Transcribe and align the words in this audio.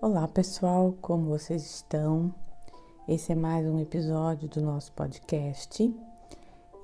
Olá 0.00 0.28
pessoal, 0.28 0.94
como 1.02 1.24
vocês 1.24 1.60
estão? 1.64 2.32
Esse 3.08 3.32
é 3.32 3.34
mais 3.34 3.66
um 3.66 3.80
episódio 3.80 4.48
do 4.48 4.62
nosso 4.62 4.92
podcast 4.92 5.92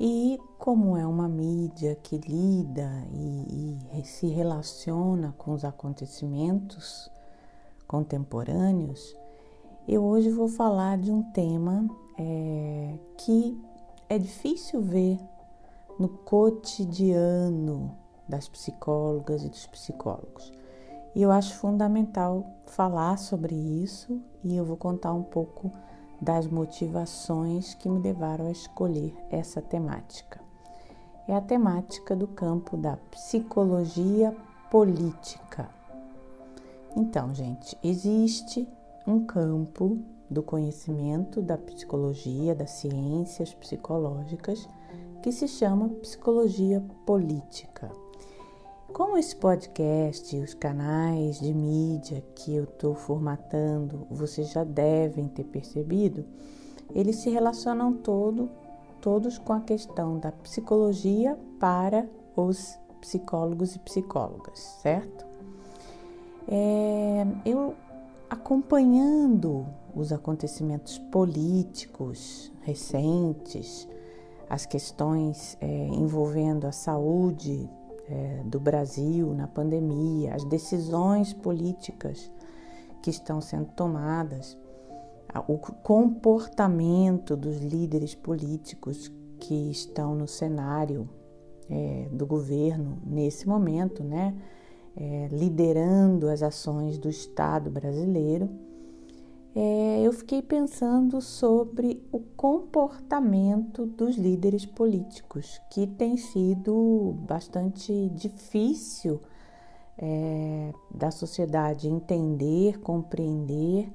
e 0.01 0.37
como 0.58 0.96
é 0.96 1.06
uma 1.06 1.29
mídia 1.29 1.95
que 1.95 2.19
lida 2.19 2.90
e, 3.12 3.79
e 4.00 4.04
se 4.04 4.27
relaciona 4.27 5.32
com 5.38 5.53
os 5.53 5.64
acontecimentos 5.64 7.08
contemporâneos, 7.87 9.17
eu 9.87 10.03
hoje 10.03 10.31
vou 10.31 10.49
falar 10.49 10.99
de 10.99 11.12
um 11.12 11.22
tema 11.31 11.87
é, 12.19 12.99
que 13.17 13.56
é 14.08 14.19
difícil 14.19 14.83
ver 14.83 15.21
no 16.01 16.09
cotidiano 16.09 17.96
das 18.28 18.48
psicólogas 18.48 19.45
e 19.45 19.48
dos 19.48 19.69
psicólogos 19.69 20.63
e 21.15 21.23
eu 21.23 21.30
acho 21.30 21.55
fundamental 21.55 22.45
falar 22.66 23.16
sobre 23.18 23.54
isso 23.54 24.20
e 24.42 24.56
eu 24.56 24.64
vou 24.64 24.77
contar 24.77 25.12
um 25.12 25.23
pouco 25.23 25.70
das 26.20 26.46
motivações 26.46 27.74
que 27.74 27.88
me 27.88 28.00
levaram 28.00 28.46
a 28.46 28.50
escolher 28.50 29.14
essa 29.30 29.62
temática. 29.62 30.40
É 31.28 31.34
a 31.34 31.40
temática 31.40 32.16
do 32.16 32.27
campo 32.27 32.77
da 32.77 32.96
psicologia 33.10 34.34
política. 34.70 35.68
Então, 36.96 37.34
gente, 37.34 37.76
existe 37.82 38.68
um 39.06 39.24
campo 39.24 39.98
do 40.28 40.42
conhecimento 40.42 41.40
da 41.40 41.56
psicologia, 41.56 42.54
das 42.54 42.70
ciências 42.73 43.54
psicológicas, 43.54 44.68
que 45.23 45.30
se 45.32 45.46
chama 45.48 45.88
psicologia 45.88 46.82
política. 47.06 47.90
Como 48.93 49.19
esse 49.19 49.34
podcast, 49.34 50.37
os 50.37 50.55
canais 50.55 51.41
de 51.41 51.52
mídia 51.52 52.23
que 52.34 52.55
eu 52.55 52.65
estou 52.65 52.95
formatando, 52.95 54.07
vocês 54.10 54.51
já 54.51 54.62
devem 54.62 55.26
ter 55.26 55.45
percebido, 55.45 56.24
eles 56.95 57.16
se 57.16 57.30
relacionam 57.30 57.93
todo, 57.93 58.49
todos 59.01 59.38
com 59.38 59.52
a 59.52 59.60
questão 59.60 60.18
da 60.18 60.30
psicologia 60.30 61.37
para 61.59 62.09
os 62.37 62.79
psicólogos 63.01 63.74
e 63.74 63.79
psicólogas, 63.80 64.59
certo? 64.81 65.27
É, 66.47 67.27
eu 67.45 67.75
acompanhando 68.31 69.67
os 69.95 70.13
acontecimentos 70.13 70.98
políticos 70.98 72.53
recentes, 72.63 73.89
as 74.48 74.67
questões 74.67 75.57
é, 75.61 75.67
envolvendo 75.89 76.67
a 76.67 76.73
saúde 76.73 77.69
é, 78.09 78.43
do 78.45 78.61
Brasil 78.61 79.33
na 79.35 79.47
pandemia, 79.47 80.35
as 80.35 80.45
decisões 80.45 81.33
políticas 81.33 82.31
que 83.03 83.11
estão 83.11 83.41
sendo 83.41 83.67
tomadas, 83.73 84.57
o 85.49 85.59
comportamento 85.59 87.37
dos 87.37 87.59
líderes 87.59 88.15
políticos 88.15 89.13
que 89.41 89.71
estão 89.71 90.15
no 90.15 90.29
cenário 90.29 91.09
é, 91.69 92.09
do 92.13 92.27
governo 92.27 92.99
nesse 93.05 93.49
momento, 93.49 94.05
né, 94.05 94.35
é, 94.97 95.29
liderando 95.33 96.29
as 96.29 96.43
ações 96.43 96.99
do 96.99 97.09
Estado 97.09 97.71
brasileiro 97.71 98.49
é, 99.57 100.01
eu 100.03 100.13
fiquei 100.13 100.43
pensando 100.43 101.21
sobre 101.21 102.03
o 102.11 102.19
comportamento 102.19 103.87
dos 103.87 104.17
líderes 104.17 104.67
políticos, 104.67 105.61
que 105.71 105.87
tem 105.87 106.17
sido 106.17 107.15
bastante 107.21 108.11
difícil 108.11 109.21
é, 109.97 110.73
da 110.93 111.13
sociedade 111.13 111.89
entender, 111.89 112.81
compreender. 112.81 113.93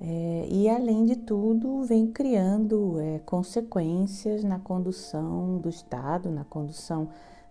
É, 0.00 0.46
e 0.50 0.68
além 0.68 1.06
de 1.06 1.16
tudo, 1.16 1.82
vem 1.84 2.06
criando 2.06 3.00
é, 3.00 3.18
consequências 3.20 4.44
na 4.44 4.58
condução 4.58 5.56
do 5.56 5.70
Estado, 5.70 6.30
na 6.30 6.44
condução 6.44 7.08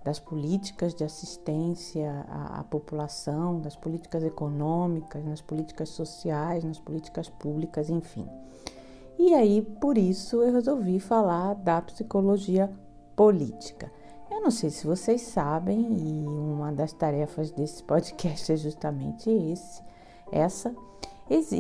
das 0.08 0.22
políticas 0.22 0.96
de 0.96 1.04
assistência 1.04 2.26
à, 2.30 2.62
à, 2.62 2.64
população, 2.64 3.60
das 3.60 3.76
políticas 3.76 4.24
econômicas, 4.24 5.22
nas 5.26 5.42
políticas 5.42 5.90
sociais, 5.90 6.64
nas 6.64 6.80
políticas 6.80 7.28
públicas, 7.28 7.90
enfim. 7.90 8.26
E 9.20 9.34
aí, 9.34 9.62
por 9.62 9.98
isso, 9.98 10.42
eu 10.42 10.54
resolvi 10.54 11.02
falar 11.02 11.56
da 11.56 11.82
psicologia 11.82 12.72
política. 13.18 13.92
Eu 14.32 14.40
não 14.40 14.50
sei 14.50 14.70
se 14.70 14.88
vocês 14.88 15.24
sabem, 15.24 15.78
e 15.82 16.26
uma 16.26 16.72
das 16.72 16.94
tarefas 16.94 17.52
desse 17.52 17.84
podcast 17.84 18.50
é 18.54 18.56
justamente 18.56 19.30
esse, 19.30 19.84
essa. 20.32 20.74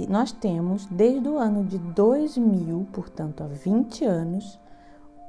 Nós 0.07 0.31
temos 0.31 0.85
desde 0.85 1.27
o 1.27 1.37
ano 1.37 1.65
de 1.65 1.77
2000, 1.77 2.87
portanto 2.93 3.43
há 3.43 3.47
20 3.47 4.05
anos, 4.05 4.57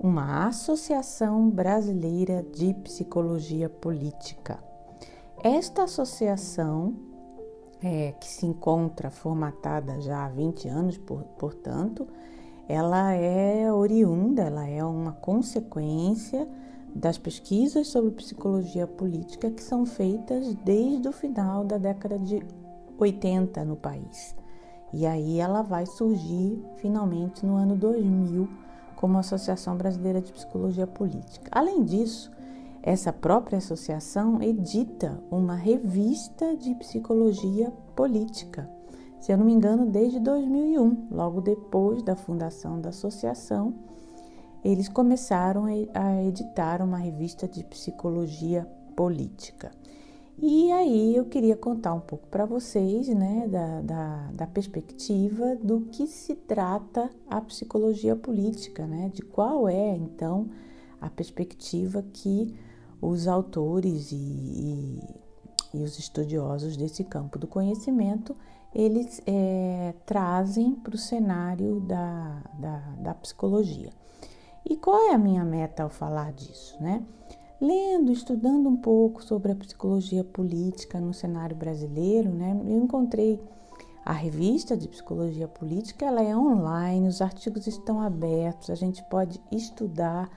uma 0.01 0.47
Associação 0.47 1.51
Brasileira 1.51 2.47
de 2.55 2.73
Psicologia 2.73 3.69
Política. 3.69 4.63
Esta 5.43 5.85
associação, 5.85 6.95
é, 7.83 8.13
que 8.13 8.29
se 8.29 8.47
encontra 8.47 9.11
formatada 9.11 10.01
já 10.01 10.25
há 10.25 10.29
20 10.29 10.69
anos, 10.69 10.99
por, 10.99 11.25
portanto, 11.37 12.07
ela 12.69 13.13
é 13.13 13.73
oriunda, 13.73 14.43
ela 14.43 14.69
é 14.69 14.85
uma 14.85 15.13
consequência 15.13 16.49
das 16.95 17.19
pesquisas 17.19 17.89
sobre 17.89 18.13
psicologia 18.13 18.87
política 18.87 19.51
que 19.51 19.63
são 19.63 19.85
feitas 19.85 20.55
desde 20.65 21.09
o 21.09 21.13
final 21.13 21.65
da 21.65 21.77
década 21.77 22.19
de 22.21 22.41
80 22.97 23.65
no 23.65 23.75
país. 23.75 24.37
E 24.93 25.07
aí 25.07 25.41
ela 25.41 25.63
vai 25.63 25.87
surgir 25.87 26.65
finalmente 26.77 27.45
no 27.45 27.57
ano 27.57 27.75
2000 27.77 28.68
como 28.99 29.17
a 29.17 29.21
Associação 29.21 29.77
Brasileira 29.77 30.21
de 30.21 30.33
Psicologia 30.33 30.85
Política. 30.85 31.49
Além 31.53 31.85
disso, 31.85 32.33
essa 32.83 33.13
própria 33.13 33.59
associação 33.59 34.43
edita 34.43 35.23
uma 35.31 35.55
revista 35.55 36.57
de 36.57 36.75
psicologia 36.75 37.71
política. 37.95 38.69
Se 39.21 39.31
eu 39.31 39.39
não 39.39 39.45
me 39.45 39.53
engano, 39.53 39.87
desde 39.87 40.19
2001, 40.19 41.07
logo 41.13 41.41
depois 41.41 42.03
da 42.03 42.17
fundação 42.17 42.81
da 42.81 42.89
associação, 42.89 43.73
eles 44.65 44.89
começaram 44.89 45.67
a 45.95 46.23
editar 46.25 46.83
uma 46.83 46.99
revista 46.99 47.47
de 47.47 47.63
psicologia 47.63 48.69
política. 48.97 49.71
E 50.41 50.71
aí 50.71 51.17
eu 51.17 51.25
queria 51.25 51.57
contar 51.57 51.93
um 51.95 52.01
pouco 52.01 52.29
para 52.29 52.47
vocês 52.47 53.09
né, 53.09 53.49
da, 53.49 53.81
da, 53.81 54.31
da, 54.33 54.47
perspectiva 54.47 55.57
do 55.57 55.81
que 55.91 56.07
se 56.07 56.37
trata 56.37 57.11
a 57.29 57.41
psicologia 57.41 58.15
política, 58.15 58.87
né, 58.87 59.11
de 59.13 59.23
qual 59.23 59.69
é 59.69 59.97
então 59.97 60.49
a 61.01 61.11
perspectiva 61.11 62.05
que 62.13 62.57
os 63.03 63.27
autores 63.27 64.13
e, 64.13 64.17
e, 64.17 65.01
e 65.75 65.83
os 65.83 65.99
estudiosos 65.99 66.77
desse 66.77 67.03
campo 67.03 67.37
do 67.37 67.49
conhecimento 67.49 68.37
eles 68.73 69.21
é, 69.27 69.93
trazem 70.07 70.75
para 70.77 70.95
o 70.95 70.99
cenário 70.99 71.81
da, 71.81 72.43
da, 72.55 72.79
da 72.99 73.15
psicologia. 73.15 73.91
E 74.65 74.77
qual 74.77 75.11
é 75.11 75.15
a 75.15 75.19
minha 75.19 75.45
meta 75.45 75.83
ao 75.83 75.89
falar 75.89 76.33
disso, 76.33 76.81
né? 76.81 77.03
Lendo, 77.61 78.13
estudando 78.13 78.69
um 78.69 78.77
pouco 78.77 79.23
sobre 79.23 79.53
a 79.53 79.57
psicologia 79.57 80.25
política 80.25 81.01
no 81.01 81.13
cenário 81.13 81.57
brasileiro, 81.57 82.31
né, 82.31 82.59
eu 82.67 82.79
encontrei 82.79 83.41
a 84.05 84.13
revista 84.13 84.77
de 84.77 84.89
psicologia 84.89 85.47
política, 85.47 86.07
ela 86.07 86.23
é 86.23 86.35
online, 86.35 87.09
os 87.09 87.21
artigos 87.21 87.67
estão 87.67 88.01
abertos, 88.01 88.71
a 88.71 88.75
gente 88.75 89.03
pode 89.05 89.39
estudar 89.53 90.31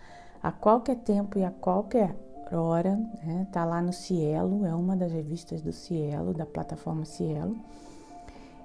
a 0.44 0.52
qualquer 0.52 0.98
tempo 0.98 1.38
e 1.38 1.46
a 1.46 1.52
qualquer 1.52 2.16
hora, 2.52 2.98
né? 3.24 3.48
Tá 3.52 3.64
lá 3.64 3.82
no 3.82 3.94
Cielo, 3.94 4.66
é 4.66 4.74
uma 4.74 4.96
das 4.96 5.12
revistas 5.12 5.62
do 5.62 5.72
Cielo, 5.72 6.34
da 6.34 6.46
plataforma 6.46 7.06
Cielo. 7.06 7.56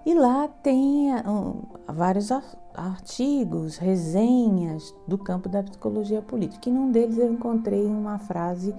E 0.07 0.15
lá 0.15 0.47
tem 0.47 1.13
um, 1.27 1.63
vários 1.93 2.31
artigos, 2.73 3.77
resenhas 3.77 4.95
do 5.09 5.19
campo 5.19 5.49
da 5.49 5.65
psicologia 5.65 6.23
política. 6.23 6.71
E 6.71 6.73
num 6.73 6.93
deles 6.93 7.19
eu 7.19 7.33
encontrei 7.33 7.85
uma 7.85 8.17
frase 8.21 8.73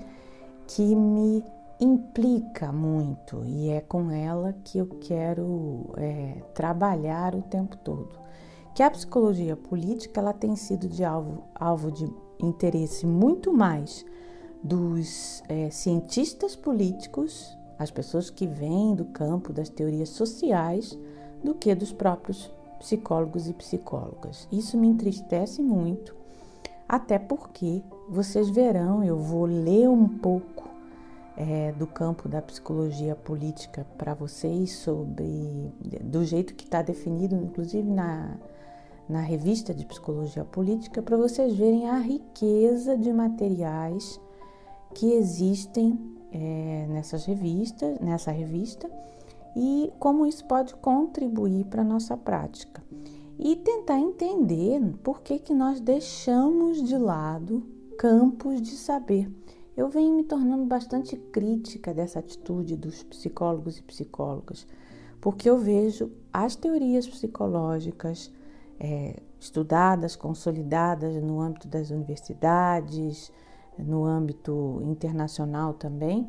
que 0.66 0.96
me 0.96 1.44
implica 1.82 2.72
muito 2.72 3.44
e 3.46 3.70
é 3.70 3.82
com 3.82 4.10
ela 4.10 4.56
que 4.64 4.78
eu 4.78 4.88
quero 5.02 5.90
é, 5.98 6.42
trabalhar 6.54 7.36
o 7.36 7.42
tempo 7.42 7.76
todo. 7.76 8.18
Que 8.74 8.82
a 8.82 8.90
psicologia 8.90 9.58
política 9.58 10.22
ela 10.22 10.32
tem 10.32 10.56
sido 10.56 10.88
de 10.88 11.04
alvo, 11.04 11.44
alvo 11.54 11.92
de 11.92 12.10
interesse 12.40 13.06
muito 13.06 13.52
mais 13.52 14.06
dos 14.64 15.44
é, 15.50 15.70
cientistas 15.72 16.56
políticos, 16.56 17.58
as 17.78 17.92
pessoas 17.92 18.30
que 18.30 18.48
vêm 18.48 18.96
do 18.96 19.04
campo 19.04 19.52
das 19.52 19.68
teorias 19.68 20.10
sociais, 20.10 20.98
do 21.44 21.54
que 21.54 21.74
dos 21.76 21.92
próprios 21.92 22.52
psicólogos 22.80 23.48
e 23.48 23.54
psicólogas. 23.54 24.48
Isso 24.52 24.78
me 24.78 24.88
entristece 24.88 25.62
muito, 25.62 26.16
até 26.88 27.18
porque 27.20 27.82
vocês 28.10 28.50
verão, 28.50 29.04
eu 29.04 29.18
vou 29.18 29.46
ler 29.46 29.90
um 29.90 30.08
pouco 30.08 30.70
é, 31.36 31.72
do 31.74 31.86
campo 31.86 32.28
da 32.28 32.42
psicologia 32.42 33.16
política 33.16 33.86
para 33.98 34.14
vocês 34.14 34.72
sobre 34.74 35.72
do 36.02 36.26
jeito 36.26 36.56
que 36.56 36.64
está 36.64 36.82
definido, 36.82 37.36
inclusive 37.36 37.90
na, 37.90 38.38
na 39.08 39.22
revista 39.22 39.74
de 39.74 39.86
psicologia 39.86 40.44
política, 40.44 41.02
para 41.02 41.18
vocês 41.18 41.54
verem 41.56 41.90
a 41.90 41.98
riqueza 41.98 42.98
de 42.98 43.14
materiais 43.14 44.20
que 44.96 45.14
existem 45.14 46.00
é, 46.32 46.88
nessas 46.90 47.26
revistas, 47.26 48.00
nessa 48.00 48.32
revista 48.32 48.90
e 49.58 49.92
como 50.00 50.26
isso 50.26 50.46
pode 50.46 50.76
contribuir 50.76 51.66
para 51.66 51.82
a 51.82 51.86
nossa 51.86 52.16
prática. 52.16 52.84
E 53.40 53.56
tentar 53.56 54.00
entender 54.00 54.82
por 55.04 55.22
que, 55.22 55.40
que 55.40 55.54
nós 55.54 55.80
deixamos 55.80 56.82
de 56.82 56.98
lado 56.98 57.64
campos 57.98 58.62
de 58.62 58.72
saber 58.72 59.30
eu 59.78 59.90
venho 59.90 60.16
me 60.16 60.24
tornando 60.24 60.66
bastante 60.66 61.16
crítica 61.16 61.94
dessa 61.94 62.18
atitude 62.18 62.76
dos 62.76 63.04
psicólogos 63.04 63.78
e 63.78 63.84
psicólogas, 63.84 64.66
porque 65.22 65.48
eu 65.48 65.60
vejo 65.60 66.12
as 66.34 66.56
teorias 66.56 67.08
psicológicas 67.08 68.34
é, 68.80 69.22
estudadas, 69.40 70.16
consolidadas 70.16 71.22
no 71.22 71.40
âmbito 71.40 71.68
das 71.68 71.92
universidades, 71.92 73.32
no 73.78 74.04
âmbito 74.04 74.82
internacional 74.84 75.76
também, 75.76 76.28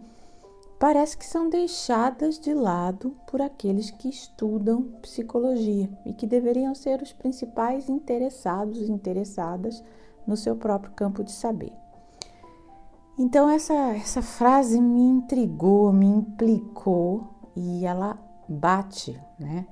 parece 0.78 1.16
que 1.16 1.26
são 1.26 1.50
deixadas 1.50 2.38
de 2.38 2.54
lado 2.54 3.16
por 3.26 3.42
aqueles 3.42 3.90
que 3.90 4.08
estudam 4.08 4.82
psicologia 5.02 5.90
e 6.06 6.12
que 6.12 6.26
deveriam 6.26 6.74
ser 6.74 7.02
os 7.02 7.12
principais 7.12 7.88
interessados 7.88 8.78
e 8.80 8.92
interessadas 8.92 9.82
no 10.26 10.36
seu 10.36 10.54
próprio 10.54 10.92
campo 10.92 11.24
de 11.24 11.32
saber. 11.32 11.72
Então 13.18 13.50
essa, 13.50 13.74
essa 13.96 14.22
frase 14.22 14.80
me 14.80 15.02
intrigou, 15.02 15.92
me 15.92 16.06
implicou 16.06 17.26
e 17.56 17.84
ela 17.84 18.16
bate 18.48 19.20
né, 19.38 19.66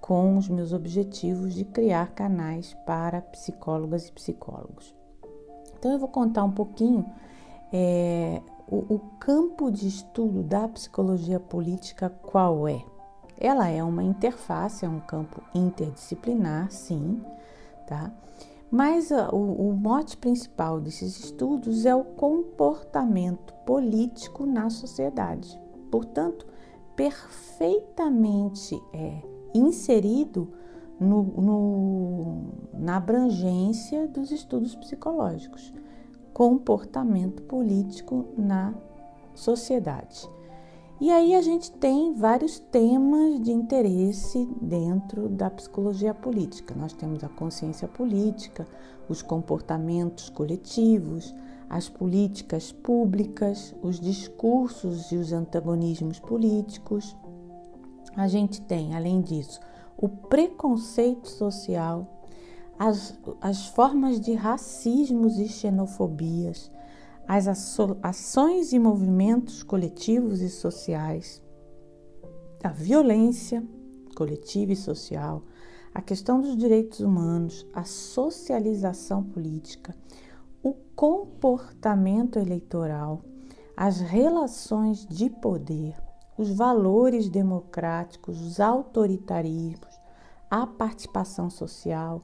com 0.00 0.36
os 0.36 0.48
meus 0.48 0.72
objetivos 0.72 1.54
de 1.54 1.64
criar 1.64 2.10
canais 2.10 2.74
para 2.84 3.22
psicólogas 3.22 4.08
e 4.08 4.12
psicólogos. 4.12 4.96
Então 5.78 5.92
eu 5.92 5.98
vou 6.00 6.08
contar 6.08 6.42
um 6.42 6.50
pouquinho 6.50 7.06
é, 7.72 8.42
o, 8.70 8.94
o 8.94 8.98
campo 9.18 9.70
de 9.70 9.88
estudo 9.88 10.42
da 10.42 10.68
psicologia 10.68 11.40
política 11.40 12.10
qual 12.10 12.68
é. 12.68 12.84
Ela 13.40 13.68
é 13.68 13.82
uma 13.82 14.02
interface, 14.02 14.84
é 14.84 14.88
um 14.88 15.00
campo 15.00 15.42
interdisciplinar, 15.54 16.70
sim, 16.70 17.22
tá? 17.86 18.12
Mas 18.70 19.10
uh, 19.10 19.34
o, 19.34 19.70
o 19.70 19.72
mote 19.72 20.16
principal 20.16 20.80
desses 20.80 21.18
estudos 21.18 21.86
é 21.86 21.94
o 21.94 22.04
comportamento 22.04 23.54
político 23.64 24.44
na 24.44 24.68
sociedade. 24.68 25.58
Portanto, 25.90 26.46
perfeitamente 26.94 28.78
é, 28.92 29.22
inserido 29.54 30.52
no, 31.00 31.22
no, 31.22 32.42
na 32.74 32.96
abrangência 32.96 34.06
dos 34.08 34.30
estudos 34.30 34.74
psicológicos. 34.74 35.72
Comportamento 36.38 37.42
político 37.42 38.26
na 38.38 38.72
sociedade. 39.34 40.30
E 41.00 41.10
aí 41.10 41.34
a 41.34 41.42
gente 41.42 41.72
tem 41.72 42.14
vários 42.14 42.60
temas 42.60 43.40
de 43.40 43.50
interesse 43.50 44.48
dentro 44.62 45.28
da 45.28 45.50
psicologia 45.50 46.14
política. 46.14 46.76
Nós 46.76 46.92
temos 46.92 47.24
a 47.24 47.28
consciência 47.28 47.88
política, 47.88 48.68
os 49.08 49.20
comportamentos 49.20 50.28
coletivos, 50.28 51.34
as 51.68 51.88
políticas 51.88 52.70
públicas, 52.70 53.74
os 53.82 53.98
discursos 53.98 55.10
e 55.10 55.16
os 55.16 55.32
antagonismos 55.32 56.20
políticos. 56.20 57.16
A 58.14 58.28
gente 58.28 58.60
tem, 58.60 58.94
além 58.94 59.20
disso, 59.22 59.58
o 59.96 60.08
preconceito 60.08 61.28
social, 61.28 62.06
as, 62.78 63.18
as 63.40 63.66
formas 63.66 64.20
de 64.20 64.34
racismos 64.34 65.38
e 65.38 65.48
xenofobias, 65.48 66.70
as 67.26 67.46
ações 68.02 68.72
e 68.72 68.78
movimentos 68.78 69.62
coletivos 69.62 70.40
e 70.40 70.48
sociais, 70.48 71.42
a 72.62 72.68
violência 72.68 73.62
coletiva 74.14 74.72
e 74.72 74.76
social, 74.76 75.42
a 75.94 76.00
questão 76.00 76.40
dos 76.40 76.56
direitos 76.56 77.00
humanos, 77.00 77.66
a 77.74 77.84
socialização 77.84 79.22
política, 79.22 79.94
o 80.62 80.72
comportamento 80.94 82.38
eleitoral, 82.38 83.22
as 83.76 84.00
relações 84.00 85.06
de 85.06 85.28
poder, 85.28 85.94
os 86.36 86.50
valores 86.50 87.28
democráticos, 87.28 88.40
os 88.40 88.60
autoritarismos, 88.60 89.98
a 90.50 90.66
participação 90.66 91.50
social, 91.50 92.22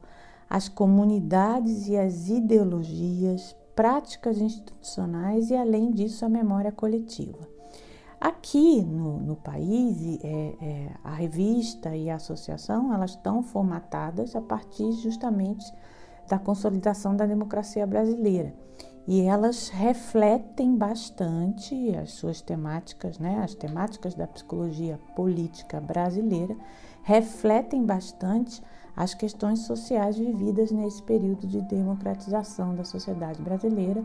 as 0.48 0.68
comunidades 0.68 1.88
e 1.88 1.96
as 1.96 2.28
ideologias, 2.28 3.56
práticas 3.74 4.38
institucionais 4.38 5.50
e, 5.50 5.56
além 5.56 5.90
disso, 5.90 6.24
a 6.24 6.28
memória 6.28 6.70
coletiva. 6.70 7.48
Aqui 8.20 8.82
no, 8.82 9.18
no 9.18 9.36
país, 9.36 10.18
é, 10.24 10.54
é, 10.60 10.90
a 11.02 11.12
revista 11.14 11.94
e 11.94 12.08
a 12.08 12.16
associação 12.16 12.94
elas 12.94 13.10
estão 13.10 13.42
formatadas 13.42 14.34
a 14.34 14.40
partir 14.40 14.92
justamente 14.92 15.70
da 16.28 16.38
consolidação 16.38 17.14
da 17.14 17.26
democracia 17.26 17.86
brasileira 17.86 18.54
e 19.06 19.20
elas 19.22 19.68
refletem 19.68 20.76
bastante 20.76 21.94
as 21.96 22.12
suas 22.12 22.40
temáticas, 22.40 23.18
né, 23.18 23.40
as 23.44 23.54
temáticas 23.54 24.14
da 24.14 24.26
psicologia 24.26 24.98
política 25.14 25.78
brasileira 25.80 26.56
refletem 27.02 27.84
bastante 27.84 28.62
as 28.96 29.14
questões 29.14 29.60
sociais 29.60 30.16
vividas 30.16 30.70
nesse 30.70 31.02
período 31.02 31.46
de 31.46 31.60
democratização 31.62 32.74
da 32.74 32.84
sociedade 32.84 33.42
brasileira 33.42 34.04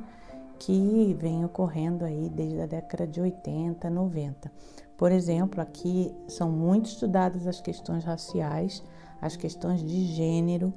que 0.57 1.15
vem 1.19 1.45
ocorrendo 1.45 2.03
aí 2.03 2.29
desde 2.29 2.61
a 2.61 2.65
década 2.65 3.07
de 3.07 3.21
80, 3.21 3.89
90. 3.89 4.51
Por 4.97 5.11
exemplo, 5.11 5.61
aqui 5.61 6.13
são 6.27 6.51
muito 6.51 6.87
estudadas 6.87 7.47
as 7.47 7.61
questões 7.61 8.03
raciais, 8.03 8.83
as 9.21 9.37
questões 9.37 9.81
de 9.81 10.05
gênero, 10.05 10.73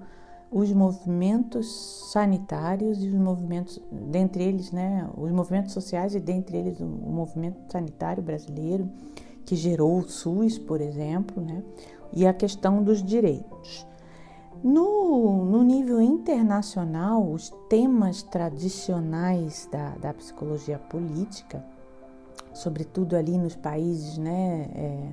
os 0.50 0.70
movimentos 0.72 2.10
sanitários 2.12 3.02
e 3.02 3.08
os 3.08 3.14
movimentos, 3.14 3.80
dentre 3.90 4.44
eles, 4.44 4.70
né, 4.70 5.08
os 5.16 5.32
movimentos 5.32 5.72
sociais 5.72 6.14
e 6.14 6.20
dentre 6.20 6.56
eles 6.56 6.78
o 6.78 6.84
movimento 6.84 7.72
sanitário 7.72 8.22
brasileiro, 8.22 8.88
que 9.44 9.56
gerou 9.56 9.98
o 9.98 10.08
SUS, 10.08 10.58
por 10.58 10.80
exemplo, 10.80 11.42
né, 11.42 11.62
e 12.12 12.26
a 12.26 12.34
questão 12.34 12.82
dos 12.82 13.02
direitos. 13.02 13.86
No, 14.62 15.44
no 15.44 15.64
nível 15.64 16.00
internacional, 16.00 17.28
os 17.28 17.50
temas 17.68 18.22
tradicionais 18.22 19.68
da, 19.72 19.90
da 19.96 20.14
psicologia 20.14 20.78
política, 20.78 21.64
sobretudo 22.54 23.16
ali 23.16 23.36
nos 23.36 23.56
países 23.56 24.16
né, 24.18 24.70
é, 24.72 25.08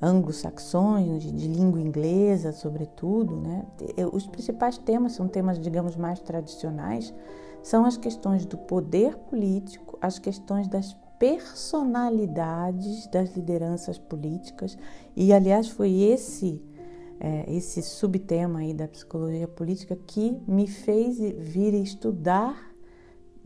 anglo-saxões, 0.00 1.24
de, 1.24 1.32
de, 1.32 1.48
língua 1.48 1.80
inglesa, 1.80 2.52
sobretudo, 2.52 3.36
né, 3.36 3.66
os 4.12 4.28
principais 4.28 4.78
temas 4.78 5.12
são 5.12 5.26
temas, 5.26 5.58
digamos, 5.58 5.96
mais 5.96 6.20
tradicionais, 6.20 7.12
são 7.60 7.84
as 7.84 7.96
questões 7.96 8.46
do 8.46 8.56
poder 8.56 9.16
político, 9.16 9.98
as 10.00 10.20
questões 10.20 10.68
das 10.68 10.96
personalidades 11.18 13.08
das 13.08 13.34
lideranças 13.34 13.98
políticas, 13.98 14.78
e 15.16 15.32
aliás 15.32 15.68
foi 15.68 16.02
esse 16.02 16.62
é, 17.20 17.52
esse 17.52 17.82
subtema 17.82 18.60
aí 18.60 18.72
da 18.72 18.86
psicologia 18.86 19.48
política 19.48 19.96
que 19.96 20.40
me 20.46 20.66
fez 20.66 21.18
vir 21.18 21.74
estudar 21.74 22.68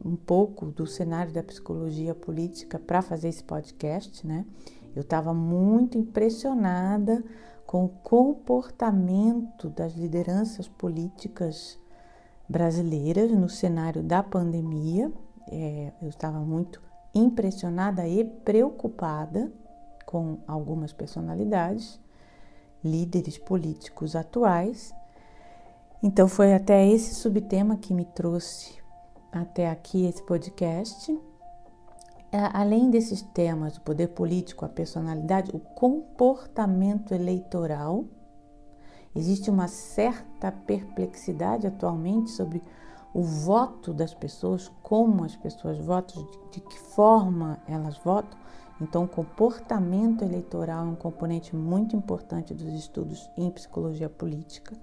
um 0.04 0.16
pouco 0.16 0.66
do 0.66 0.86
cenário 0.86 1.32
da 1.32 1.42
psicologia 1.42 2.14
política 2.14 2.78
para 2.78 3.00
fazer 3.00 3.28
esse 3.28 3.42
podcast, 3.42 4.26
né? 4.26 4.44
Eu 4.94 5.02
estava 5.02 5.32
muito 5.32 5.96
impressionada 5.96 7.24
com 7.66 7.84
o 7.84 7.88
comportamento 7.88 9.70
das 9.70 9.94
lideranças 9.94 10.68
políticas 10.68 11.78
brasileiras 12.46 13.30
no 13.30 13.48
cenário 13.48 14.02
da 14.02 14.22
pandemia. 14.22 15.10
É, 15.48 15.92
eu 16.02 16.08
estava 16.08 16.40
muito 16.40 16.82
impressionada 17.14 18.06
e 18.06 18.24
preocupada 18.24 19.50
com 20.04 20.38
algumas 20.46 20.92
personalidades 20.92 22.01
líderes 22.84 23.38
políticos 23.38 24.16
atuais. 24.16 24.94
Então 26.02 26.26
foi 26.26 26.52
até 26.52 26.86
esse 26.86 27.14
subtema 27.14 27.76
que 27.76 27.94
me 27.94 28.04
trouxe 28.04 28.82
até 29.30 29.70
aqui 29.70 30.04
esse 30.06 30.22
podcast. 30.24 31.18
Além 32.52 32.90
desses 32.90 33.20
temas, 33.20 33.76
o 33.76 33.82
poder 33.82 34.08
político, 34.08 34.64
a 34.64 34.68
personalidade, 34.68 35.50
o 35.54 35.60
comportamento 35.60 37.12
eleitoral, 37.12 38.06
existe 39.14 39.50
uma 39.50 39.68
certa 39.68 40.50
perplexidade 40.50 41.66
atualmente 41.66 42.30
sobre 42.30 42.62
o 43.14 43.22
voto 43.22 43.92
das 43.92 44.14
pessoas, 44.14 44.72
como 44.82 45.24
as 45.24 45.36
pessoas 45.36 45.78
votam, 45.78 46.24
de, 46.24 46.50
de 46.52 46.60
que 46.60 46.78
forma 46.78 47.60
elas 47.68 47.98
votam. 47.98 48.38
Então, 48.80 49.04
o 49.04 49.08
comportamento 49.08 50.24
eleitoral 50.24 50.86
é 50.86 50.90
um 50.90 50.94
componente 50.94 51.54
muito 51.54 51.94
importante 51.94 52.52
dos 52.52 52.72
estudos 52.72 53.30
em 53.36 53.50
psicologia 53.50 54.08
política. 54.08 54.76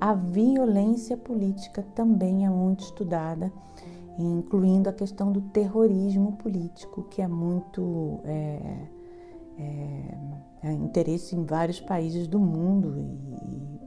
A 0.00 0.12
violência 0.12 1.16
política 1.16 1.82
também 1.94 2.44
é 2.44 2.50
muito 2.50 2.84
estudada, 2.84 3.52
incluindo 4.18 4.88
a 4.88 4.92
questão 4.92 5.32
do 5.32 5.40
terrorismo 5.40 6.32
político, 6.32 7.04
que 7.04 7.22
é 7.22 7.28
muito 7.28 8.20
é, 8.24 8.88
é, 9.58 10.18
é 10.64 10.72
interesse 10.72 11.36
em 11.36 11.44
vários 11.44 11.80
países 11.80 12.26
do 12.26 12.40
mundo 12.40 12.98
e, 12.98 13.02
e 13.02 13.78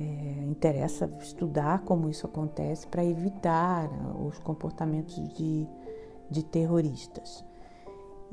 é, 0.00 0.44
interessa 0.44 1.08
estudar 1.20 1.82
como 1.84 2.10
isso 2.10 2.26
acontece 2.26 2.86
para 2.86 3.04
evitar 3.04 3.88
os 4.20 4.38
comportamentos 4.38 5.14
de, 5.34 5.66
de 6.28 6.42
terroristas. 6.42 7.44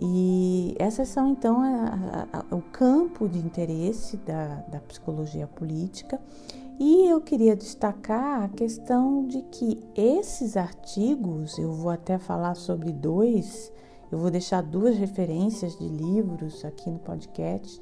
E 0.02 0.76
essas 0.80 1.10
são 1.10 1.28
então 1.28 1.62
a, 1.62 2.28
a, 2.32 2.56
o 2.56 2.62
campo 2.62 3.28
de 3.28 3.38
interesse 3.38 4.16
da, 4.18 4.64
da 4.70 4.80
psicologia 4.80 5.46
política. 5.46 6.18
E 6.80 7.10
eu 7.10 7.20
queria 7.20 7.54
destacar 7.54 8.44
a 8.44 8.48
questão 8.48 9.28
de 9.28 9.42
que 9.52 9.84
esses 9.94 10.56
artigos, 10.56 11.60
eu 11.60 11.74
vou 11.74 11.92
até 11.92 12.18
falar 12.18 12.56
sobre 12.56 12.94
dois, 12.94 13.74
eu 14.10 14.18
vou 14.18 14.32
deixar 14.32 14.64
duas 14.64 14.98
referências 14.98 15.78
de 15.78 15.90
livros 15.90 16.64
aqui 16.64 16.90
no 16.90 17.00
podcast, 17.00 17.82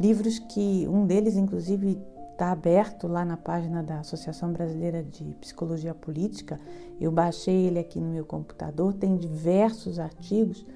livros 0.00 0.40
que 0.40 0.88
um 0.88 1.06
deles, 1.06 1.36
inclusive, 1.36 1.96
está 2.32 2.50
aberto 2.50 3.06
lá 3.06 3.24
na 3.24 3.36
página 3.36 3.84
da 3.84 4.00
Associação 4.00 4.52
Brasileira 4.52 5.04
de 5.04 5.22
Psicologia 5.40 5.94
Política. 5.94 6.58
Eu 7.00 7.12
baixei 7.12 7.66
ele 7.66 7.78
aqui 7.78 8.00
no 8.00 8.08
meu 8.08 8.24
computador, 8.24 8.94
tem 8.94 9.16
diversos 9.16 10.00
artigos 10.00 10.66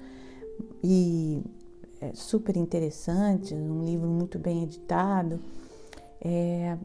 e 0.83 1.41
é 1.99 2.13
super 2.13 2.55
interessante, 2.55 3.53
um 3.53 3.83
livro 3.83 4.07
muito 4.07 4.37
bem 4.37 4.63
editado. 4.63 5.39
É, 6.21 6.77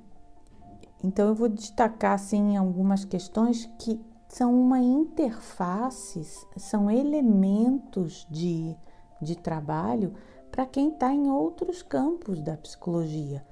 então 1.03 1.29
eu 1.29 1.35
vou 1.35 1.49
destacar 1.49 2.13
assim 2.13 2.57
algumas 2.57 3.05
questões 3.05 3.69
que 3.79 4.01
são 4.29 4.55
uma 4.59 4.79
interface, 4.79 6.23
são 6.57 6.91
elementos 6.91 8.27
de, 8.31 8.75
de 9.21 9.37
trabalho 9.37 10.15
para 10.51 10.65
quem 10.65 10.89
está 10.89 11.13
em 11.13 11.31
outros 11.31 11.83
campos 11.83 12.41
da 12.41 12.57
psicologia, 12.57 13.45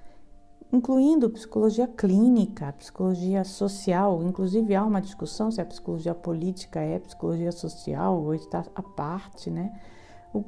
incluindo 0.72 1.28
psicologia 1.28 1.86
clínica, 1.86 2.72
psicologia 2.72 3.44
social. 3.44 4.22
Inclusive 4.22 4.74
há 4.74 4.84
uma 4.84 5.00
discussão 5.02 5.50
se 5.50 5.60
a 5.60 5.66
psicologia 5.66 6.14
política 6.14 6.80
é 6.80 6.98
psicologia 6.98 7.52
social 7.52 8.22
ou 8.22 8.34
está 8.34 8.64
à 8.74 8.82
parte, 8.82 9.50
né? 9.50 9.78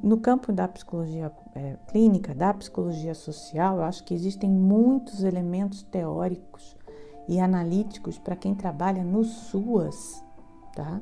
No 0.01 0.17
campo 0.17 0.53
da 0.53 0.65
psicologia 0.65 1.29
é, 1.53 1.75
clínica, 1.87 2.33
da 2.33 2.53
psicologia 2.53 3.13
social, 3.13 3.77
eu 3.77 3.83
acho 3.83 4.03
que 4.05 4.13
existem 4.13 4.49
muitos 4.49 5.23
elementos 5.23 5.83
teóricos 5.83 6.77
e 7.27 7.37
analíticos 7.37 8.17
para 8.17 8.35
quem 8.35 8.55
trabalha 8.55 9.03
no 9.03 9.25
SUAS, 9.25 10.23
tá? 10.73 11.01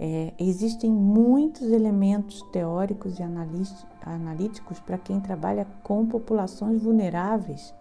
É, 0.00 0.34
existem 0.38 0.90
muitos 0.90 1.70
elementos 1.70 2.42
teóricos 2.50 3.18
e 3.18 3.22
analíticos 3.22 4.80
para 4.80 4.98
quem 4.98 5.20
trabalha 5.20 5.66
com 5.84 6.04
populações 6.06 6.82
vulneráveis, 6.82 7.72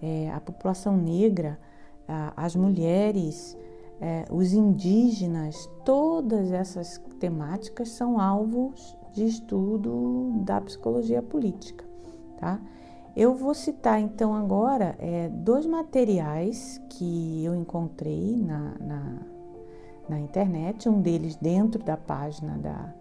é, 0.00 0.30
a 0.30 0.40
população 0.40 0.96
negra, 0.96 1.58
a, 2.06 2.32
as 2.36 2.54
mulheres, 2.54 3.58
é, 4.00 4.24
os 4.30 4.52
indígenas, 4.52 5.68
todas 5.84 6.52
essas 6.52 6.98
temáticas 7.18 7.90
são 7.90 8.18
alvos 8.18 8.96
de 9.12 9.24
estudo 9.24 10.42
da 10.44 10.60
psicologia 10.60 11.22
política, 11.22 11.84
tá? 12.38 12.60
Eu 13.16 13.34
vou 13.34 13.54
citar 13.54 14.00
então 14.00 14.34
agora 14.34 14.94
é, 14.98 15.28
dois 15.28 15.66
materiais 15.66 16.80
que 16.90 17.44
eu 17.44 17.54
encontrei 17.54 18.36
na, 18.36 18.76
na, 18.78 19.18
na, 20.08 20.20
internet, 20.20 20.88
um 20.88 21.00
deles 21.00 21.34
dentro 21.34 21.82
da 21.82 21.96
página 21.96 22.56
da, 22.56 22.94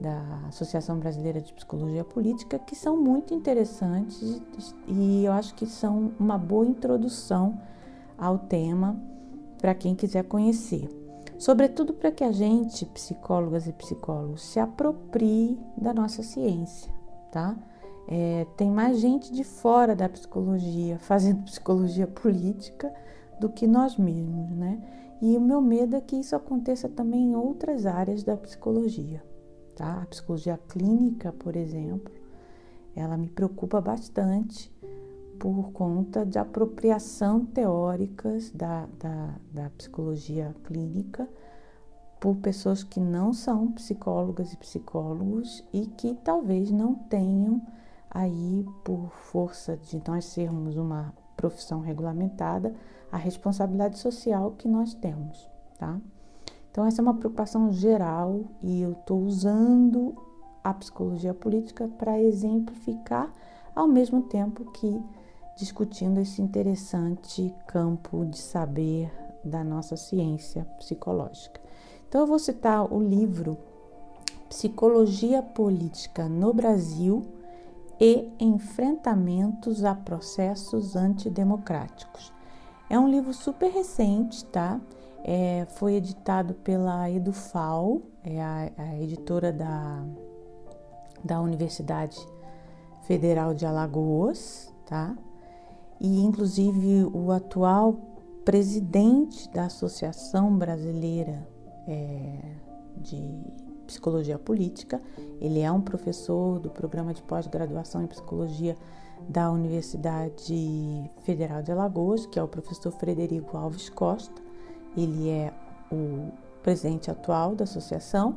da 0.00 0.48
Associação 0.48 0.98
Brasileira 0.98 1.40
de 1.40 1.52
Psicologia 1.52 2.02
Política, 2.02 2.58
que 2.58 2.74
são 2.74 2.96
muito 2.96 3.32
interessantes 3.32 4.42
e 4.88 5.24
eu 5.24 5.32
acho 5.32 5.54
que 5.54 5.66
são 5.66 6.12
uma 6.18 6.36
boa 6.36 6.66
introdução 6.66 7.60
ao 8.18 8.38
tema 8.38 9.00
para 9.58 9.72
quem 9.72 9.94
quiser 9.94 10.24
conhecer 10.24 10.97
sobretudo 11.38 11.94
para 11.94 12.10
que 12.10 12.24
a 12.24 12.32
gente, 12.32 12.84
psicólogas 12.86 13.66
e 13.66 13.72
psicólogos, 13.72 14.42
se 14.42 14.58
aproprie 14.58 15.58
da 15.76 15.94
nossa 15.94 16.22
ciência, 16.22 16.92
tá? 17.30 17.56
É, 18.10 18.46
tem 18.56 18.70
mais 18.70 18.98
gente 18.98 19.32
de 19.32 19.44
fora 19.44 19.94
da 19.94 20.08
psicologia 20.08 20.98
fazendo 21.00 21.44
psicologia 21.44 22.06
política 22.06 22.92
do 23.38 23.48
que 23.48 23.66
nós 23.66 23.96
mesmos, 23.96 24.50
né? 24.50 24.80
E 25.20 25.36
o 25.36 25.40
meu 25.40 25.60
medo 25.60 25.96
é 25.96 26.00
que 26.00 26.16
isso 26.16 26.34
aconteça 26.34 26.88
também 26.88 27.30
em 27.30 27.36
outras 27.36 27.86
áreas 27.86 28.22
da 28.22 28.36
psicologia, 28.36 29.22
tá? 29.74 30.02
A 30.02 30.06
psicologia 30.06 30.58
clínica, 30.68 31.32
por 31.32 31.56
exemplo, 31.56 32.12
ela 32.94 33.16
me 33.16 33.28
preocupa 33.28 33.80
bastante 33.80 34.72
por 35.38 35.72
conta 35.72 36.24
de 36.26 36.38
apropriação 36.38 37.44
teóricas 37.44 38.50
da, 38.50 38.86
da, 38.98 39.34
da 39.52 39.70
psicologia 39.70 40.54
clínica 40.64 41.28
por 42.20 42.36
pessoas 42.36 42.82
que 42.82 42.98
não 42.98 43.32
são 43.32 43.70
psicólogas 43.72 44.52
e 44.52 44.56
psicólogos 44.56 45.64
e 45.72 45.86
que 45.86 46.14
talvez 46.24 46.70
não 46.70 46.94
tenham 46.94 47.62
aí, 48.10 48.66
por 48.84 49.10
força 49.10 49.76
de 49.76 50.02
nós 50.06 50.24
sermos 50.24 50.76
uma 50.76 51.14
profissão 51.36 51.80
regulamentada, 51.80 52.74
a 53.12 53.16
responsabilidade 53.16 53.98
social 53.98 54.52
que 54.58 54.66
nós 54.66 54.94
temos, 54.94 55.48
tá? 55.78 56.00
Então, 56.70 56.84
essa 56.84 57.00
é 57.00 57.02
uma 57.02 57.14
preocupação 57.14 57.72
geral 57.72 58.40
e 58.62 58.82
eu 58.82 58.92
estou 58.92 59.20
usando 59.22 60.14
a 60.62 60.74
psicologia 60.74 61.32
política 61.32 61.88
para 61.98 62.20
exemplificar, 62.20 63.32
ao 63.74 63.86
mesmo 63.86 64.22
tempo 64.22 64.64
que 64.72 65.00
discutindo 65.58 66.20
esse 66.20 66.40
interessante 66.40 67.52
campo 67.66 68.24
de 68.24 68.38
saber 68.38 69.12
da 69.44 69.64
nossa 69.64 69.96
ciência 69.96 70.64
psicológica. 70.78 71.60
Então, 72.08 72.20
eu 72.20 72.26
vou 72.26 72.38
citar 72.38 72.92
o 72.92 73.02
livro 73.02 73.58
Psicologia 74.48 75.42
Política 75.42 76.28
no 76.28 76.54
Brasil 76.54 77.26
e 78.00 78.30
Enfrentamentos 78.38 79.84
a 79.84 79.94
Processos 79.94 80.94
Antidemocráticos. 80.94 82.32
É 82.88 82.98
um 82.98 83.08
livro 83.08 83.34
super 83.34 83.70
recente, 83.70 84.44
tá? 84.46 84.80
É, 85.24 85.66
foi 85.70 85.94
editado 85.94 86.54
pela 86.54 87.10
Edufal, 87.10 88.00
é 88.22 88.40
a, 88.40 88.70
a 88.78 88.96
editora 89.02 89.52
da, 89.52 90.04
da 91.22 91.40
Universidade 91.40 92.16
Federal 93.02 93.52
de 93.52 93.66
Alagoas, 93.66 94.72
tá? 94.86 95.16
E 96.00 96.20
inclusive 96.20 97.04
o 97.12 97.32
atual 97.32 97.94
presidente 98.44 99.48
da 99.50 99.66
Associação 99.66 100.56
Brasileira 100.56 101.46
é, 101.86 102.38
de 102.96 103.22
Psicologia 103.86 104.38
Política, 104.38 105.00
ele 105.40 105.60
é 105.60 105.70
um 105.70 105.80
professor 105.80 106.58
do 106.58 106.70
programa 106.70 107.12
de 107.12 107.22
pós-graduação 107.22 108.02
em 108.02 108.06
Psicologia 108.06 108.76
da 109.28 109.50
Universidade 109.50 111.10
Federal 111.22 111.62
de 111.62 111.72
Alagoas, 111.72 112.26
que 112.26 112.38
é 112.38 112.42
o 112.42 112.48
professor 112.48 112.92
Frederico 112.92 113.56
Alves 113.56 113.88
Costa. 113.88 114.40
Ele 114.96 115.28
é 115.28 115.52
o 115.90 116.30
presidente 116.62 117.10
atual 117.10 117.54
da 117.54 117.64
associação. 117.64 118.36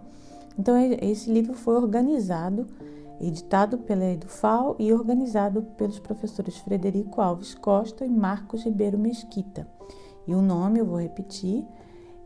Então, 0.58 0.75
esse 1.01 1.32
livro 1.32 1.53
foi 1.53 1.75
organizado 1.75 2.68
editado 3.22 3.78
pela 3.78 4.06
Edufal 4.06 4.75
e 4.80 4.92
organizado 4.92 5.62
pelos 5.78 6.00
professores 6.00 6.58
Frederico 6.58 7.22
Alves 7.22 7.54
Costa 7.54 8.06
e 8.06 8.10
Marcos 8.10 8.63
Ribeiro 8.63 8.98
Mesquita. 8.98 9.68
E 10.28 10.34
o 10.34 10.42
nome, 10.42 10.80
eu 10.80 10.86
vou 10.86 11.00
repetir, 11.00 11.66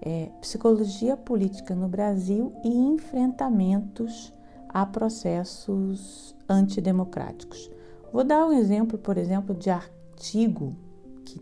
é 0.01 0.29
Psicologia 0.41 1.17
Política 1.17 1.75
no 1.75 1.87
Brasil 1.87 2.53
e 2.63 2.69
Enfrentamentos 2.69 4.33
a 4.69 4.85
Processos 4.85 6.35
Antidemocráticos. 6.47 7.71
Vou 8.11 8.23
dar 8.23 8.45
um 8.45 8.53
exemplo, 8.53 8.97
por 8.97 9.17
exemplo, 9.17 9.53
de 9.53 9.69
artigo 9.69 10.75
que 11.23 11.41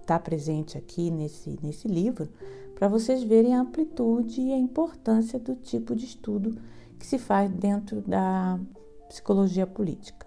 está 0.00 0.18
presente 0.18 0.76
aqui 0.76 1.10
nesse, 1.10 1.58
nesse 1.62 1.86
livro, 1.86 2.28
para 2.82 2.88
vocês 2.88 3.22
verem 3.22 3.54
a 3.54 3.60
amplitude 3.60 4.40
e 4.40 4.52
a 4.52 4.58
importância 4.58 5.38
do 5.38 5.54
tipo 5.54 5.94
de 5.94 6.04
estudo 6.04 6.60
que 6.98 7.06
se 7.06 7.16
faz 7.16 7.48
dentro 7.48 8.00
da 8.00 8.58
psicologia 9.08 9.64
política. 9.68 10.26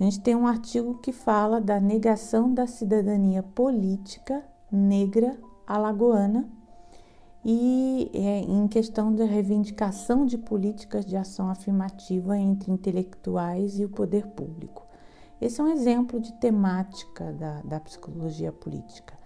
A 0.00 0.04
gente 0.04 0.18
tem 0.20 0.34
um 0.34 0.46
artigo 0.46 0.94
que 1.02 1.12
fala 1.12 1.60
da 1.60 1.78
negação 1.78 2.54
da 2.54 2.66
cidadania 2.66 3.42
política 3.42 4.42
negra 4.72 5.36
alagoana 5.66 6.48
e 7.44 8.10
é, 8.14 8.40
em 8.50 8.66
questão 8.66 9.14
da 9.14 9.26
reivindicação 9.26 10.24
de 10.24 10.38
políticas 10.38 11.04
de 11.04 11.18
ação 11.18 11.50
afirmativa 11.50 12.34
entre 12.38 12.72
intelectuais 12.72 13.78
e 13.78 13.84
o 13.84 13.90
poder 13.90 14.26
público. 14.28 14.86
Esse 15.38 15.60
é 15.60 15.64
um 15.64 15.68
exemplo 15.68 16.18
de 16.18 16.32
temática 16.32 17.30
da, 17.34 17.60
da 17.60 17.78
psicologia 17.78 18.50
política. 18.50 19.19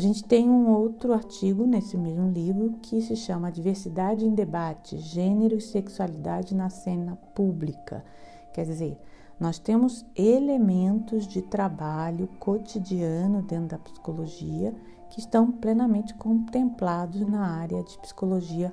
A 0.00 0.02
gente 0.02 0.24
tem 0.24 0.48
um 0.48 0.70
outro 0.70 1.12
artigo 1.12 1.66
nesse 1.66 1.94
mesmo 1.94 2.30
livro 2.30 2.78
que 2.80 3.02
se 3.02 3.14
chama 3.14 3.52
Diversidade 3.52 4.24
em 4.24 4.34
Debate: 4.34 4.96
Gênero 4.96 5.58
e 5.58 5.60
Sexualidade 5.60 6.54
na 6.54 6.70
Cena 6.70 7.16
Pública. 7.34 8.02
Quer 8.50 8.64
dizer, 8.64 8.98
nós 9.38 9.58
temos 9.58 10.06
elementos 10.16 11.28
de 11.28 11.42
trabalho 11.42 12.26
cotidiano 12.38 13.42
dentro 13.42 13.66
da 13.66 13.78
psicologia 13.78 14.74
que 15.10 15.20
estão 15.20 15.52
plenamente 15.52 16.14
contemplados 16.14 17.20
na 17.28 17.58
área 17.58 17.84
de 17.84 17.98
psicologia 17.98 18.72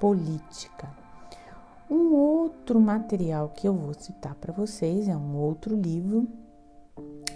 política. 0.00 0.92
Um 1.88 2.14
outro 2.14 2.80
material 2.80 3.50
que 3.50 3.68
eu 3.68 3.74
vou 3.74 3.94
citar 3.94 4.34
para 4.34 4.52
vocês 4.52 5.06
é 5.06 5.16
um 5.16 5.36
outro 5.36 5.76
livro, 5.76 6.26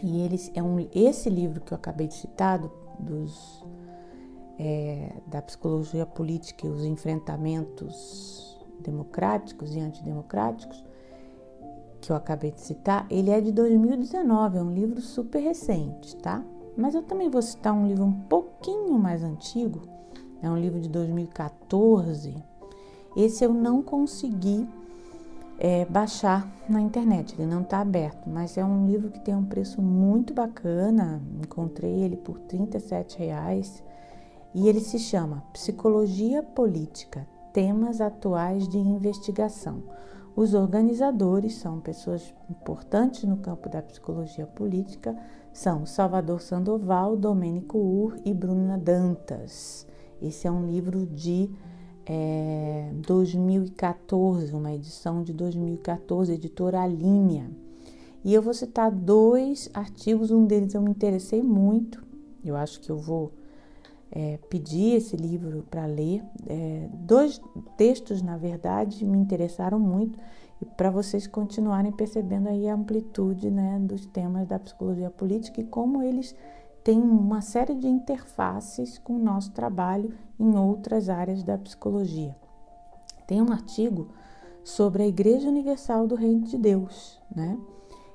e 0.03 0.23
eles, 0.23 0.51
é 0.57 0.63
um, 0.63 0.85
esse 0.93 1.31
livro 1.31 1.61
que 1.61 1.73
eu 1.73 1.77
acabei 1.77 2.09
de 2.09 2.15
citar, 2.15 2.61
dos, 2.99 3.65
é, 4.59 5.13
da 5.27 5.41
psicologia 5.43 6.07
política 6.07 6.67
e 6.67 6.71
os 6.71 6.85
enfrentamentos 6.85 8.59
democráticos 8.81 9.75
e 9.75 9.81
antidemocráticos, 9.81 10.85
que 12.01 12.13
eu 12.13 12.17
acabei 12.17 12.53
de 12.53 12.61
citar, 12.61 13.07
ele 13.11 13.31
é 13.31 13.41
de 13.41 13.53
2019, 13.53 14.59
é 14.59 14.63
um 14.63 14.73
livro 14.73 15.01
super 15.01 15.41
recente, 15.41 16.17
tá? 16.17 16.45
Mas 16.77 16.95
eu 16.95 17.03
também 17.03 17.29
vou 17.29 17.43
citar 17.43 17.75
um 17.75 17.87
livro 17.89 18.05
um 18.05 18.13
pouquinho 18.13 18.97
mais 18.99 19.23
antigo, 19.25 19.83
é 20.41 20.49
um 20.49 20.57
livro 20.57 20.81
de 20.81 20.89
2014. 20.89 22.37
Esse 23.17 23.45
eu 23.45 23.53
não 23.53 23.83
consegui 23.83 24.69
é, 25.59 25.85
baixar 25.87 26.49
na 26.69 26.81
internet, 26.81 27.35
ele 27.35 27.47
não 27.47 27.63
está 27.63 27.81
aberto, 27.81 28.29
mas 28.29 28.57
é 28.57 28.65
um 28.65 28.87
livro 28.87 29.11
que 29.11 29.19
tem 29.19 29.35
um 29.35 29.45
preço 29.45 29.83
muito 29.83 30.33
bacana. 30.33 31.21
Encontrei 31.43 32.03
ele 32.03 32.17
por 32.17 32.39
R$ 32.39 32.69
reais 33.17 33.83
e 34.55 34.69
ele 34.69 34.81
se 34.81 34.99
chama 34.99 35.43
Psicologia 35.53 36.43
Política: 36.43 37.27
Temas 37.53 38.01
Atuais 38.01 38.69
de 38.69 38.79
Investigação. 38.79 39.83
Os 40.37 40.55
organizadores 40.55 41.57
são 41.57 41.81
pessoas 41.81 42.33
importantes 42.49 43.25
no 43.25 43.39
campo 43.39 43.69
da 43.69 43.83
psicologia 43.83 44.47
política, 44.47 45.17
são 45.53 45.85
Salvador 45.85 46.41
Sandoval, 46.41 47.17
Domênico 47.17 47.77
Ur 47.77 48.17
e 48.25 48.33
Bruna 48.33 48.79
Dantas. 48.79 49.85
Esse 50.23 50.47
é 50.47 50.51
um 50.51 50.65
livro 50.65 51.05
de 51.05 51.51
é, 52.09 52.91
2014, 53.07 54.55
uma 54.55 54.73
edição 54.73 55.23
de 55.23 55.33
2014, 55.33 56.33
editora 56.33 56.87
Linha. 56.87 57.51
E 58.25 58.33
eu 58.33 58.41
vou 58.41 58.55
citar 58.55 58.91
dois 58.91 59.69
artigos, 59.75 60.31
um 60.31 60.47
deles 60.47 60.75
eu 60.75 60.81
me 60.81 60.91
interessei 60.91 61.43
muito, 61.43 62.03
eu 62.45 62.57
acho 62.57 62.81
que 62.81 62.91
eu 62.91 62.97
vou 62.97 63.33
é, 64.11 64.39
pedir 64.49 64.95
esse 64.97 65.17
livro 65.17 65.65
para 65.71 65.85
ler. 65.87 66.23
É, 66.47 66.89
dois 66.95 67.41
textos, 67.77 68.23
na 68.23 68.37
verdade, 68.37 69.05
me 69.05 69.19
interessaram 69.19 69.79
muito 69.79 70.19
e 70.61 70.65
para 70.65 70.91
vocês 70.91 71.27
continuarem 71.27 71.93
percebendo 71.93 72.49
aí 72.49 72.69
a 72.69 72.75
amplitude 72.75 73.51
né, 73.51 73.79
dos 73.81 74.07
temas 74.07 74.47
da 74.47 74.59
psicologia 74.59 75.11
política 75.11 75.61
e 75.61 75.65
como 75.65 76.03
eles 76.03 76.35
têm 76.89 77.03
uma 77.03 77.43
série 77.43 77.75
de 77.75 77.87
interfaces 77.87 78.97
com 78.97 79.17
o 79.17 79.23
nosso 79.23 79.53
trabalho 79.53 80.15
em 80.41 80.57
outras 80.57 81.11
áreas 81.11 81.43
da 81.43 81.59
psicologia. 81.59 82.35
Tem 83.27 83.43
um 83.43 83.53
artigo 83.53 84.09
sobre 84.65 85.03
a 85.03 85.07
Igreja 85.07 85.51
Universal 85.51 86.07
do 86.07 86.15
Reino 86.15 86.47
de 86.47 86.57
Deus, 86.57 87.21
né? 87.37 87.59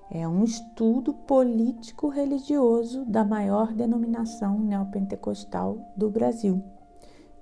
É 0.09 0.27
um 0.27 0.43
estudo 0.43 1.13
político-religioso 1.13 3.05
da 3.05 3.23
maior 3.23 3.71
denominação 3.73 4.57
neopentecostal 4.57 5.77
do 5.95 6.09
Brasil. 6.09 6.59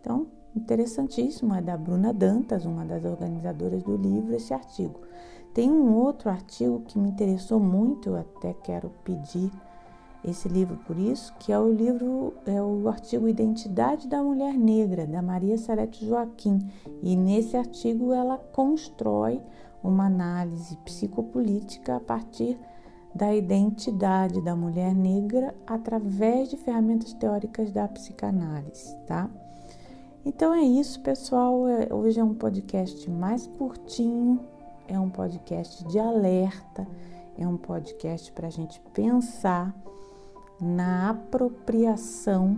Então, 0.02 0.28
interessantíssimo, 0.54 1.56
é 1.56 1.62
da 1.62 1.78
Bruna 1.78 2.14
Dantas, 2.14 2.66
uma 2.66 2.84
das 2.84 3.06
organizadoras 3.06 3.82
do 3.84 3.96
livro, 3.96 4.36
esse 4.36 4.54
artigo. 4.54 5.00
Tem 5.54 5.72
um 5.72 5.94
outro 5.96 6.30
artigo 6.30 6.82
que 6.82 7.00
me 7.00 7.08
interessou 7.08 7.58
muito, 7.58 8.10
eu 8.10 8.18
até 8.18 8.54
quero 8.54 8.90
pedir 9.06 9.50
esse 10.24 10.48
livro 10.48 10.78
por 10.86 10.98
isso, 10.98 11.34
que 11.40 11.52
é 11.52 11.60
o 11.60 11.72
livro, 11.72 12.34
é 12.46 12.62
o 12.62 12.88
artigo 12.88 13.28
Identidade 13.28 14.08
da 14.08 14.22
Mulher 14.22 14.54
Negra, 14.54 15.08
da 15.08 15.22
Maria 15.22 15.58
Salete 15.58 16.06
Joaquim. 16.06 16.60
E 17.02 17.16
nesse 17.16 17.58
artigo 17.58 18.14
ela 18.14 18.38
constrói 18.38 19.42
uma 19.84 20.06
análise 20.06 20.78
psicopolítica 20.78 21.96
a 21.96 22.00
partir 22.00 22.58
da 23.14 23.34
identidade 23.34 24.42
da 24.42 24.56
mulher 24.56 24.94
negra 24.94 25.54
através 25.66 26.50
de 26.50 26.58
ferramentas 26.58 27.14
teóricas 27.14 27.72
da 27.72 27.88
psicanálise, 27.88 28.96
tá? 29.08 29.30
Então 30.24 30.54
é 30.54 30.62
isso, 30.62 31.02
pessoal. 31.02 31.68
É, 31.68 31.94
hoje 31.94 32.20
é 32.20 32.24
um 32.24 32.36
podcast 32.36 33.10
mais 33.10 33.48
curtinho, 33.48 34.40
é 34.88 35.00
um 35.00 35.10
podcast 35.10 35.84
de 35.86 35.98
alerta, 35.98 36.88
é 37.38 37.48
um 37.48 37.58
podcast 37.58 38.32
para 38.32 38.48
a 38.48 38.52
gente 38.52 38.80
pensar 38.94 39.76
na 40.62 41.10
apropriação 41.10 42.58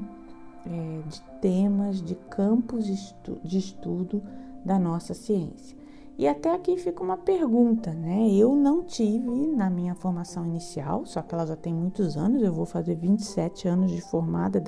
é, 0.65 1.01
de 1.07 1.21
temas, 1.39 2.01
de 2.01 2.15
campos 2.15 2.85
de, 2.85 2.93
estu 2.93 3.39
de 3.43 3.57
estudo 3.57 4.21
da 4.65 4.77
nossa 4.77 5.13
ciência. 5.13 5.77
E 6.17 6.27
até 6.27 6.53
aqui 6.53 6.77
fica 6.77 7.01
uma 7.01 7.17
pergunta, 7.17 7.91
né? 7.91 8.29
Eu 8.29 8.55
não 8.55 8.83
tive 8.83 9.47
na 9.47 9.69
minha 9.69 9.95
formação 9.95 10.45
inicial, 10.45 11.05
só 11.05 11.21
que 11.21 11.33
ela 11.33 11.45
já 11.45 11.55
tem 11.55 11.73
muitos 11.73 12.15
anos, 12.15 12.43
eu 12.43 12.53
vou 12.53 12.65
fazer 12.65 12.95
27 12.95 13.67
anos 13.67 13.89
de 13.89 13.99
formada 14.01 14.63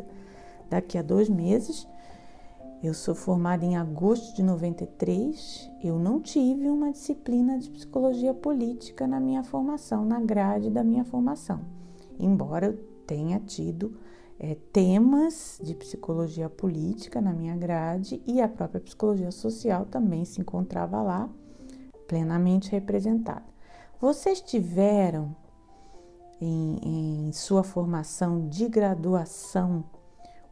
daqui 0.70 0.98
a 0.98 1.04
dois 1.04 1.30
meses. 1.30 1.88
Eu 2.82 2.94
sou 2.94 3.16
formada 3.16 3.66
em 3.66 3.78
agosto 3.78 4.36
de 4.36 4.44
93. 4.44 5.72
Eu 5.84 5.98
não 5.98 6.20
tive 6.20 6.68
uma 6.70 6.92
disciplina 6.92 7.58
de 7.58 7.70
psicologia 7.70 8.34
política 8.34 9.08
na 9.08 9.20
minha 9.20 9.44
formação, 9.44 10.04
na 10.04 10.20
grade 10.20 10.70
da 10.70 10.84
minha 10.84 11.04
formação. 11.04 11.62
Embora 12.20 12.68
eu 12.68 12.95
tenha 13.06 13.40
tido 13.40 13.98
é, 14.40 14.56
temas 14.74 15.60
de 15.64 15.74
psicologia 15.76 16.50
política 16.50 17.22
na 17.22 17.32
minha 17.32 17.56
grade 17.56 18.22
e 18.28 18.42
a 18.42 18.48
própria 18.48 18.82
psicologia 18.82 19.32
social 19.32 19.86
também 19.86 20.26
se 20.26 20.42
encontrava 20.42 21.02
lá, 21.02 21.30
plenamente 22.08 22.72
representada. 22.72 23.46
Vocês 24.00 24.42
tiveram 24.42 25.36
em, 26.42 27.28
em 27.28 27.32
sua 27.32 27.64
formação 27.64 28.48
de 28.50 28.68
graduação 28.68 29.86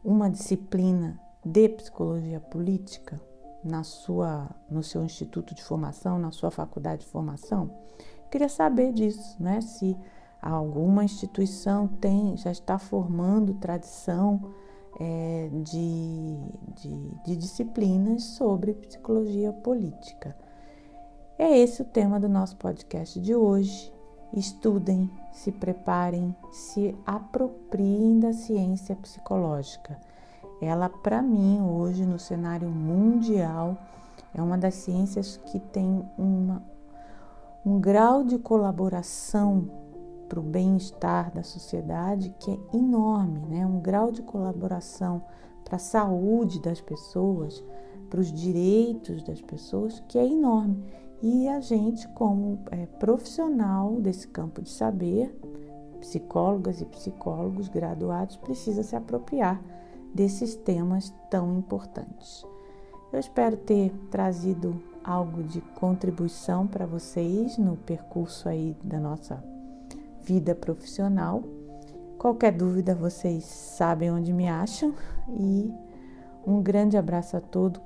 uma 0.02 0.30
disciplina 0.30 1.20
de 1.44 1.68
psicologia 1.68 2.40
política 2.40 3.20
na 3.62 3.82
sua, 3.82 4.50
no 4.70 4.82
seu 4.82 5.04
instituto 5.04 5.54
de 5.54 5.62
formação, 5.62 6.18
na 6.18 6.30
sua 6.30 6.50
faculdade 6.50 7.02
de 7.02 7.08
formação? 7.08 7.84
queria 8.34 8.48
saber 8.48 8.92
disso, 8.92 9.40
né? 9.40 9.60
Se 9.60 9.96
alguma 10.50 11.04
instituição 11.04 11.88
tem, 11.88 12.36
já 12.36 12.50
está 12.50 12.78
formando 12.78 13.54
tradição 13.54 14.52
é, 15.00 15.48
de, 15.62 16.36
de, 16.76 17.10
de 17.24 17.36
disciplinas 17.36 18.24
sobre 18.24 18.74
psicologia 18.74 19.52
política. 19.52 20.36
É 21.38 21.58
esse 21.58 21.82
o 21.82 21.84
tema 21.84 22.20
do 22.20 22.28
nosso 22.28 22.56
podcast 22.56 23.18
de 23.18 23.34
hoje. 23.34 23.92
Estudem, 24.32 25.10
se 25.32 25.50
preparem, 25.50 26.34
se 26.52 26.94
apropriem 27.06 28.20
da 28.20 28.32
ciência 28.32 28.94
psicológica. 28.96 29.98
Ela, 30.60 30.88
para 30.88 31.22
mim, 31.22 31.60
hoje, 31.62 32.04
no 32.04 32.18
cenário 32.18 32.68
mundial, 32.68 33.76
é 34.34 34.42
uma 34.42 34.58
das 34.58 34.74
ciências 34.74 35.36
que 35.36 35.58
tem 35.58 36.04
uma, 36.18 36.62
um 37.64 37.80
grau 37.80 38.24
de 38.24 38.38
colaboração 38.38 39.83
para 40.34 40.40
o 40.40 40.42
bem-estar 40.42 41.32
da 41.32 41.44
sociedade 41.44 42.34
que 42.40 42.50
é 42.50 42.76
enorme, 42.76 43.38
né? 43.46 43.64
um 43.64 43.78
grau 43.78 44.10
de 44.10 44.20
colaboração 44.20 45.22
para 45.64 45.76
a 45.76 45.78
saúde 45.78 46.60
das 46.60 46.80
pessoas, 46.80 47.62
para 48.10 48.18
os 48.18 48.32
direitos 48.32 49.22
das 49.22 49.40
pessoas 49.40 50.02
que 50.08 50.18
é 50.18 50.26
enorme. 50.26 50.82
E 51.22 51.46
a 51.46 51.60
gente, 51.60 52.08
como 52.08 52.58
é, 52.72 52.84
profissional 52.84 54.00
desse 54.00 54.26
campo 54.26 54.60
de 54.60 54.70
saber, 54.70 55.38
psicólogas 56.00 56.80
e 56.80 56.84
psicólogos 56.84 57.68
graduados, 57.68 58.36
precisa 58.36 58.82
se 58.82 58.96
apropriar 58.96 59.62
desses 60.12 60.56
temas 60.56 61.14
tão 61.30 61.56
importantes. 61.56 62.44
Eu 63.12 63.20
espero 63.20 63.56
ter 63.56 63.92
trazido 64.10 64.82
algo 65.04 65.44
de 65.44 65.60
contribuição 65.60 66.66
para 66.66 66.86
vocês 66.86 67.56
no 67.56 67.76
percurso 67.76 68.48
aí 68.48 68.76
da 68.82 68.98
nossa 68.98 69.53
vida 70.24 70.54
profissional. 70.54 71.42
Qualquer 72.18 72.52
dúvida, 72.52 72.94
vocês 72.94 73.44
sabem 73.44 74.10
onde 74.10 74.32
me 74.32 74.48
acham 74.48 74.94
e 75.28 75.70
Um 76.46 76.62
grande 76.62 76.96
abraço 76.96 77.38
a, 77.38 77.40
todo, 77.40 77.80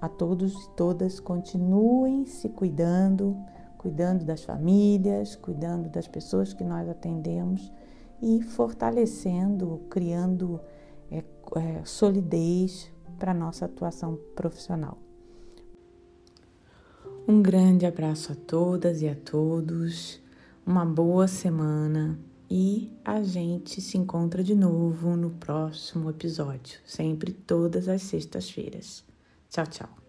a 0.00 0.08
todos 0.08 0.52
e 0.54 0.70
todas. 0.76 1.18
Continuem 1.18 2.24
se 2.24 2.48
cuidando, 2.48 3.36
cuidando 3.78 4.24
das 4.24 4.44
famílias, 4.44 5.34
cuidando 5.34 5.88
das 5.88 6.06
pessoas 6.06 6.52
que 6.52 6.62
nós 6.62 6.88
atendemos 6.88 7.72
e 8.22 8.42
fortalecendo, 8.42 9.82
criando 9.90 10.60
é, 11.10 11.18
é, 11.18 11.84
solidez 11.84 12.90
para 13.18 13.32
a 13.32 13.34
nossa 13.34 13.64
atuação 13.64 14.16
profissional. 14.36 14.98
Um 17.26 17.42
grande 17.42 17.84
abraço 17.86 18.32
a 18.32 18.36
todas 18.36 19.02
e 19.02 19.08
a 19.08 19.16
todos, 19.16 20.22
uma 20.66 20.84
boa 20.84 21.28
semana 21.28 22.18
e 22.50 22.92
a 23.04 23.22
gente 23.22 23.80
se 23.80 23.96
encontra 23.96 24.42
de 24.42 24.54
novo 24.54 25.16
no 25.16 25.30
próximo 25.30 26.10
episódio, 26.10 26.80
sempre 26.84 27.32
todas 27.32 27.88
as 27.88 28.02
sextas-feiras. 28.02 29.04
Tchau, 29.48 29.66
tchau. 29.66 30.05